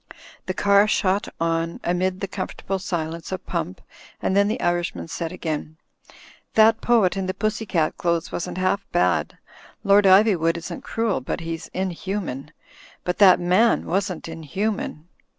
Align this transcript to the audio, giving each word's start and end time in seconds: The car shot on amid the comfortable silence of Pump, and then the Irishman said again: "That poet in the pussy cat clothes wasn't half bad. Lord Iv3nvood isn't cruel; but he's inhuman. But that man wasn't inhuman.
The 0.47 0.55
car 0.55 0.87
shot 0.87 1.27
on 1.39 1.79
amid 1.83 2.21
the 2.21 2.27
comfortable 2.27 2.79
silence 2.79 3.31
of 3.31 3.45
Pump, 3.45 3.81
and 4.19 4.35
then 4.35 4.47
the 4.47 4.59
Irishman 4.59 5.07
said 5.09 5.31
again: 5.31 5.77
"That 6.55 6.81
poet 6.81 7.15
in 7.15 7.27
the 7.27 7.35
pussy 7.35 7.67
cat 7.67 7.97
clothes 7.97 8.31
wasn't 8.31 8.57
half 8.57 8.83
bad. 8.91 9.37
Lord 9.83 10.05
Iv3nvood 10.05 10.57
isn't 10.57 10.81
cruel; 10.81 11.21
but 11.21 11.41
he's 11.41 11.67
inhuman. 11.67 12.51
But 13.03 13.19
that 13.19 13.39
man 13.39 13.85
wasn't 13.85 14.27
inhuman. 14.27 15.07